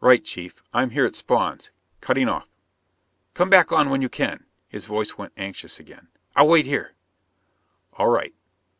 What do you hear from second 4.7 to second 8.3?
voice went anxious again. "I'll wait here." "All